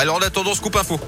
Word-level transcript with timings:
Alors 0.00 0.14
en 0.14 0.20
attendant, 0.20 0.54
Scoop 0.54 0.76
Info. 0.76 1.00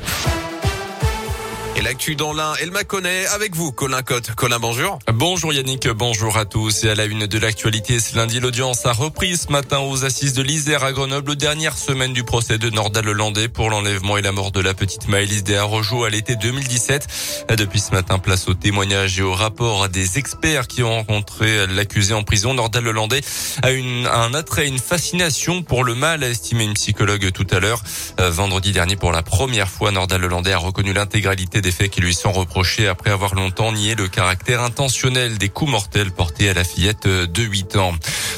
Et 1.81 1.83
l'actu 1.83 2.15
dans 2.15 2.35
l'un, 2.35 2.53
elle 2.61 2.73
m'a 2.73 2.85
connaît 2.85 3.25
avec 3.29 3.57
vous, 3.57 3.73
Colin 3.73 4.03
Cotte. 4.03 4.35
Colin, 4.35 4.59
bonjour. 4.59 4.99
Bonjour 5.15 5.51
Yannick, 5.51 5.89
bonjour 5.89 6.37
à 6.37 6.45
tous. 6.45 6.85
Et 6.85 6.91
à 6.91 6.95
la 6.95 7.07
une 7.07 7.27
de 7.27 7.39
l'actualité, 7.39 7.99
ce 8.01 8.17
lundi, 8.17 8.39
l'audience 8.39 8.85
a 8.85 8.93
repris 8.93 9.35
ce 9.39 9.51
matin 9.51 9.79
aux 9.79 10.05
assises 10.05 10.35
de 10.35 10.43
l'Isère 10.43 10.85
à 10.85 10.93
Grenoble, 10.93 11.37
dernière 11.37 11.79
semaine 11.79 12.13
du 12.13 12.23
procès 12.23 12.59
de 12.59 12.69
Nordal 12.69 13.09
Hollandais 13.09 13.49
pour 13.49 13.71
l'enlèvement 13.71 14.19
et 14.19 14.21
la 14.21 14.31
mort 14.31 14.53
de 14.53 14.61
la 14.61 14.75
petite 14.75 15.09
Maëlys 15.09 15.43
Desarrojo 15.43 16.05
à 16.05 16.11
l'été 16.11 16.37
2017. 16.37 17.47
Depuis 17.57 17.81
ce 17.81 17.93
matin, 17.93 18.19
place 18.19 18.47
au 18.49 18.53
témoignage 18.53 19.19
et 19.19 19.23
au 19.23 19.33
rapport 19.33 19.89
des 19.89 20.19
experts 20.19 20.69
qui 20.69 20.83
ont 20.83 20.97
rencontré 20.97 21.67
l'accusé 21.67 22.13
en 22.13 22.25
prison. 22.25 22.53
Nordal 22.53 22.89
Hollandais 22.89 23.23
a 23.63 23.71
une, 23.71 24.07
un 24.07 24.35
attrait, 24.35 24.69
une 24.69 24.79
fascination 24.79 25.63
pour 25.63 25.83
le 25.83 25.95
mal, 25.95 26.25
a 26.25 26.29
estimé 26.29 26.65
une 26.65 26.75
psychologue 26.75 27.31
tout 27.33 27.47
à 27.51 27.59
l'heure. 27.59 27.83
Euh, 28.21 28.29
vendredi 28.31 28.73
dernier, 28.73 28.97
pour 28.97 29.13
la 29.13 29.23
première 29.23 29.71
fois, 29.71 29.93
Nordal 29.93 30.27
Hollandais 30.27 30.53
a 30.53 30.59
reconnu 30.59 30.93
l'intégralité 30.93 31.63
des 31.63 31.70
faits 31.71 31.91
qui 31.91 32.01
lui 32.01 32.15
sont 32.15 32.33
reprochés 32.33 32.87
après 32.87 33.11
avoir 33.11 33.35
longtemps 33.35 33.73
nié 33.73 33.95
le 33.95 34.09
caractère 34.09 34.63
intentionnel 34.63 35.39
des 35.39 35.49
coups 35.49 35.71
mortels 35.71 36.11
portés 36.11 36.49
à 36.49 36.55
la 36.55 36.65
fillette 36.65 37.07
de 37.07 37.43
8 37.43 37.77
ans. 37.77 37.93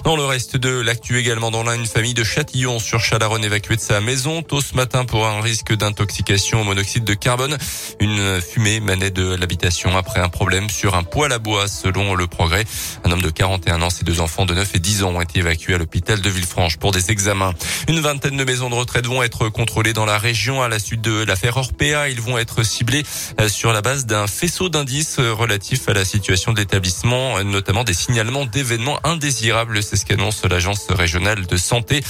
Dans 0.05 0.17
le 0.17 0.25
reste 0.25 0.57
de 0.57 0.81
l'actu 0.81 1.17
également 1.17 1.53
dans 1.53 1.63
l'un, 1.63 1.75
une 1.77 1.87
famille 1.87 2.13
de 2.13 2.25
Châtillon 2.25 2.81
sur 2.81 2.99
Chalaronne 2.99 3.45
évacuée 3.45 3.77
de 3.77 3.81
sa 3.81 4.01
maison 4.01 4.43
tôt 4.43 4.61
ce 4.61 4.75
matin 4.75 5.05
pour 5.05 5.29
un 5.29 5.41
risque 5.41 5.73
d'intoxication 5.77 6.63
au 6.63 6.65
monoxyde 6.65 7.05
de 7.05 7.15
carbone. 7.15 7.57
Une 8.01 8.41
fumée 8.41 8.81
manait 8.81 9.13
de 9.13 9.37
l'habitation 9.37 9.97
après 9.97 10.19
un 10.19 10.29
problème 10.29 10.69
sur 10.71 10.97
un 10.97 11.05
poêle 11.05 11.31
à 11.31 11.39
bois 11.39 11.69
selon 11.69 12.17
le 12.17 12.27
progrès. 12.27 12.65
Un 13.05 13.13
homme 13.13 13.23
de 13.23 13.31
41 13.31 13.81
ans, 13.81 13.91
ses 13.91 14.03
deux 14.03 14.21
enfants 14.21 14.45
de 14.45 14.55
9 14.55 14.75
et 14.75 14.81
10 14.81 15.05
ans 15.05 15.11
ont 15.11 15.21
été 15.21 15.39
évacués 15.39 15.75
à 15.75 15.79
l'hôpital 15.79 16.21
de 16.21 16.31
Villefranche 16.31 16.79
pour 16.79 16.91
des 16.91 17.13
examens. 17.13 17.55
Une 17.87 18.01
vingtaine 18.01 18.37
de 18.37 18.45
maisons 18.45 18.71
de 18.71 18.75
retraite 18.75 19.07
vont 19.07 19.23
être 19.23 19.51
contrôlées 19.51 19.93
dans 19.93 20.07
la 20.07 20.19
région 20.19 20.63
à 20.63 20.69
la 20.69 20.81
suite 20.81 21.03
de 21.03 21.23
l'affaire 21.23 21.57
Orpea. 21.57 22.09
Ils 22.09 22.21
vont 22.21 22.39
être 22.39 22.65
ciblés 22.65 23.05
euh, 23.41 23.49
sur 23.49 23.73
la 23.73 23.83
base 23.83 24.05
d'un 24.05 24.27
faisceau 24.27 24.69
d'indices 24.69 25.21
relatifs 25.21 25.89
à 25.89 25.93
la 25.93 26.05
situation 26.05 26.53
de 26.53 26.59
l'établissement, 26.59 27.39
euh, 27.39 27.45
notamment 27.45 27.85
des 27.85 27.95
signalements 27.95 28.47
d'événements 28.47 28.99
indésirables. 29.05 29.81
C'est 29.93 29.99
ce 29.99 30.07
qu'annonce 30.07 30.43
l'agence 30.47 30.87
régionale 30.89 31.45
de 31.45 31.57
santé. 31.59 32.01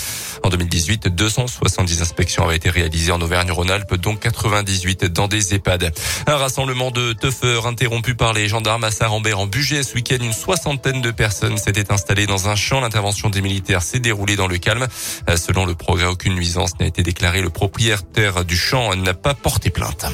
En 0.44 0.50
2018, 0.50 1.08
270 1.08 2.00
inspections 2.00 2.44
avaient 2.44 2.54
été 2.54 2.70
réalisées 2.70 3.10
en 3.10 3.20
Auvergne-Rhône-Alpes, 3.20 3.96
dont 3.96 4.14
98 4.14 5.06
dans 5.06 5.26
des 5.26 5.56
EHPAD. 5.56 5.92
Un 6.28 6.36
rassemblement 6.36 6.92
de 6.92 7.12
teufeurs 7.12 7.66
interrompu 7.66 8.14
par 8.14 8.34
les 8.34 8.46
gendarmes 8.46 8.84
à 8.84 8.92
Saint-Rambert 8.92 9.40
en 9.40 9.48
budget 9.48 9.82
ce 9.82 9.94
week-end. 9.96 10.18
Une 10.20 10.32
soixantaine 10.32 11.02
de 11.02 11.10
personnes 11.10 11.58
s'étaient 11.58 11.90
installées 11.90 12.26
dans 12.26 12.48
un 12.48 12.54
champ. 12.54 12.80
L'intervention 12.80 13.30
des 13.30 13.42
militaires 13.42 13.82
s'est 13.82 13.98
déroulée 13.98 14.36
dans 14.36 14.46
le 14.46 14.58
calme. 14.58 14.86
Selon 15.34 15.66
le 15.66 15.74
progrès, 15.74 16.06
aucune 16.06 16.34
nuisance 16.34 16.78
n'a 16.78 16.86
été 16.86 17.02
déclarée. 17.02 17.42
Le 17.42 17.50
propriétaire 17.50 18.44
du 18.44 18.56
champ 18.56 18.94
n'a 18.94 19.14
pas 19.14 19.34
porté 19.34 19.70
plainte. 19.70 20.06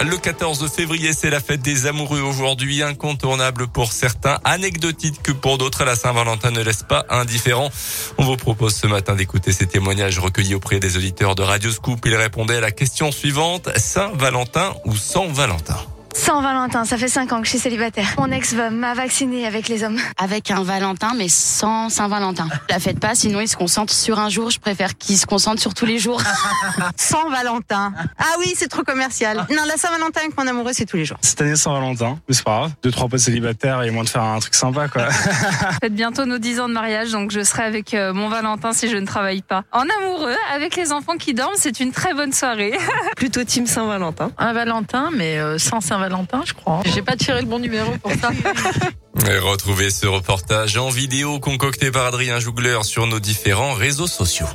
Le 0.00 0.16
14 0.16 0.68
février, 0.70 1.12
c'est 1.12 1.30
la 1.30 1.40
fête 1.40 1.62
des 1.62 1.86
amoureux 1.86 2.20
aujourd'hui, 2.20 2.82
incontournable 2.82 3.68
pour 3.68 3.92
certains, 3.92 4.38
anecdotique 4.44 5.22
que 5.22 5.32
pour 5.32 5.58
d'autres. 5.58 5.84
La 5.84 5.94
Saint-Valentin 5.94 6.50
ne 6.50 6.60
laisse 6.60 6.82
pas 6.82 7.04
indifférent. 7.08 7.70
On 8.18 8.24
vous 8.24 8.36
propose 8.36 8.74
ce 8.74 8.86
matin 8.86 9.14
d'écouter 9.14 9.52
ces 9.52 9.66
témoignages 9.66 10.18
recueillis 10.18 10.54
auprès 10.54 10.80
des 10.80 10.96
auditeurs 10.96 11.34
de 11.34 11.42
Radio 11.42 11.70
Scoop. 11.70 12.00
Ils 12.04 12.16
répondaient 12.16 12.56
à 12.56 12.60
la 12.60 12.72
question 12.72 13.12
suivante, 13.12 13.68
Saint-Valentin 13.76 14.74
ou 14.84 14.96
sans 14.96 15.28
Valentin 15.28 15.78
Saint-Valentin, 16.14 16.84
ça 16.84 16.96
fait 16.96 17.08
5 17.08 17.32
ans 17.32 17.38
que 17.40 17.44
je 17.44 17.50
suis 17.50 17.58
célibataire. 17.58 18.06
Mon 18.18 18.30
ex 18.30 18.54
m'a 18.54 18.94
vacciné 18.94 19.46
avec 19.46 19.68
les 19.68 19.82
hommes. 19.84 19.98
Avec 20.18 20.50
un 20.50 20.62
Valentin, 20.62 21.12
mais 21.16 21.28
sans 21.28 21.88
Saint-Valentin. 21.88 22.48
La 22.68 22.78
fête 22.78 23.00
pas, 23.00 23.14
sinon 23.14 23.40
il 23.40 23.48
se 23.48 23.56
concentre 23.56 23.92
sur 23.92 24.18
un 24.18 24.28
jour. 24.28 24.50
Je 24.50 24.58
préfère 24.58 24.96
qu'il 24.96 25.16
se 25.16 25.26
concentre 25.26 25.60
sur 25.60 25.74
tous 25.74 25.86
les 25.86 25.98
jours. 25.98 26.22
sans 26.96 27.30
Valentin. 27.30 27.92
Ah 28.18 28.36
oui, 28.38 28.52
c'est 28.56 28.68
trop 28.68 28.82
commercial. 28.82 29.46
Non, 29.50 29.62
la 29.66 29.76
Saint-Valentin 29.76 30.20
avec 30.20 30.36
mon 30.36 30.46
amoureux, 30.46 30.72
c'est 30.72 30.84
tous 30.84 30.96
les 30.96 31.04
jours. 31.04 31.16
Cette 31.22 31.40
année, 31.40 31.56
Saint-Valentin, 31.56 32.18
mais 32.28 32.34
c'est 32.34 32.44
pas 32.44 32.58
grave. 32.58 32.72
Deux, 32.82 32.90
trois 32.90 33.08
potes 33.08 33.20
célibataires 33.20 33.82
et 33.82 33.90
moins 33.90 34.04
de 34.04 34.08
faire 34.08 34.22
un 34.22 34.38
truc 34.38 34.54
sympa, 34.54 34.88
quoi. 34.88 35.08
Faites 35.80 35.94
bientôt 35.94 36.24
nos 36.26 36.38
10 36.38 36.60
ans 36.60 36.68
de 36.68 36.74
mariage, 36.74 37.12
donc 37.12 37.30
je 37.30 37.42
serai 37.42 37.62
avec 37.62 37.94
euh, 37.94 38.12
mon 38.12 38.28
Valentin 38.28 38.72
si 38.72 38.88
je 38.88 38.96
ne 38.96 39.06
travaille 39.06 39.42
pas. 39.42 39.64
En 39.72 39.84
amoureux, 40.00 40.36
avec 40.54 40.76
les 40.76 40.92
enfants 40.92 41.16
qui 41.16 41.34
dorment, 41.34 41.54
c'est 41.56 41.80
une 41.80 41.92
très 41.92 42.14
bonne 42.14 42.32
soirée. 42.32 42.72
Plutôt 43.16 43.44
team 43.44 43.66
Saint-Valentin. 43.66 44.30
Un 44.38 44.52
Valentin, 44.52 45.10
mais 45.14 45.38
euh, 45.38 45.58
sans 45.58 45.80
Saint-Valentin. 45.80 46.01
Valentin, 46.02 46.42
je 46.44 46.52
crois. 46.52 46.80
J'ai 46.84 47.02
pas 47.02 47.14
tiré 47.14 47.40
le 47.40 47.46
bon 47.46 47.60
numéro 47.60 47.92
pour 47.98 48.10
ça. 48.12 48.30
Et 49.30 49.38
retrouvez 49.38 49.90
ce 49.90 50.06
reportage 50.06 50.76
en 50.76 50.88
vidéo 50.88 51.38
concocté 51.38 51.92
par 51.92 52.06
Adrien 52.06 52.40
Jougler 52.40 52.78
sur 52.82 53.06
nos 53.06 53.20
différents 53.20 53.74
réseaux 53.74 54.08
sociaux. 54.08 54.48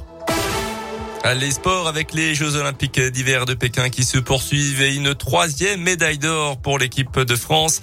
Les 1.26 1.52
sports 1.52 1.88
avec 1.90 2.14
les 2.14 2.36
Jeux 2.36 2.56
Olympiques 2.56 3.02
d'hiver 3.02 3.46
de 3.46 3.54
Pékin 3.54 3.90
qui 3.90 4.06
se 4.06 4.18
poursuivent 4.18 4.82
et 4.82 4.96
une 4.96 5.14
troisième 5.14 5.82
médaille 5.82 6.20
d'or 6.20 6.58
pour 6.58 6.80
l'équipe 6.80 7.20
de 7.20 7.36
France. 7.36 7.82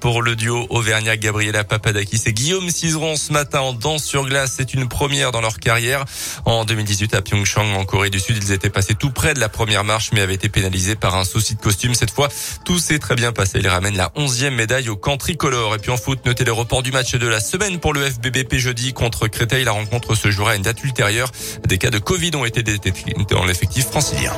Pour 0.00 0.22
le 0.22 0.34
duo 0.34 0.66
Auvergnat, 0.70 1.18
Gabriela 1.18 1.62
Papadakis 1.62 2.22
et 2.24 2.32
Guillaume 2.32 2.70
Cizeron 2.70 3.16
ce 3.16 3.32
matin 3.32 3.60
en 3.60 3.74
danse 3.74 4.02
sur 4.02 4.24
glace. 4.24 4.54
C'est 4.56 4.72
une 4.72 4.88
première 4.88 5.30
dans 5.30 5.42
leur 5.42 5.58
carrière. 5.58 6.06
En 6.46 6.64
2018 6.64 7.14
à 7.14 7.22
Pyeongchang 7.22 7.74
en 7.74 7.84
Corée 7.84 8.08
du 8.08 8.18
Sud, 8.18 8.38
ils 8.42 8.52
étaient 8.52 8.70
passés 8.70 8.94
tout 8.94 9.10
près 9.10 9.34
de 9.34 9.40
la 9.40 9.50
première 9.50 9.84
marche 9.84 10.10
mais 10.12 10.22
avaient 10.22 10.34
été 10.34 10.48
pénalisés 10.48 10.96
par 10.96 11.16
un 11.16 11.24
souci 11.24 11.54
de 11.54 11.60
costume. 11.60 11.94
Cette 11.94 12.10
fois, 12.10 12.28
tout 12.64 12.78
s'est 12.78 12.98
très 12.98 13.14
bien 13.14 13.32
passé. 13.32 13.58
Ils 13.60 13.68
ramènent 13.68 13.96
la 13.96 14.10
onzième 14.14 14.54
médaille 14.54 14.88
au 14.88 14.96
camp 14.96 15.18
tricolore. 15.18 15.74
Et 15.74 15.78
puis 15.78 15.90
en 15.90 15.98
foot, 15.98 16.20
notez 16.24 16.44
le 16.44 16.52
report 16.52 16.82
du 16.82 16.92
match 16.92 17.14
de 17.14 17.26
la 17.26 17.40
semaine 17.40 17.78
pour 17.78 17.92
le 17.92 18.08
FBBP 18.08 18.54
jeudi 18.54 18.94
contre 18.94 19.28
Créteil. 19.28 19.64
La 19.64 19.72
rencontre 19.72 20.14
se 20.14 20.30
jouera 20.30 20.52
à 20.52 20.56
une 20.56 20.62
date 20.62 20.82
ultérieure. 20.82 21.30
Des 21.68 21.76
cas 21.76 21.90
de 21.90 21.98
Covid 21.98 22.30
ont 22.36 22.44
été 22.46 22.62
détectés 22.78 23.14
dans 23.30 23.44
l'effectif 23.44 23.86
francilien. 23.86 24.32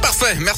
Parfait, 0.00 0.36
merci. 0.40 0.52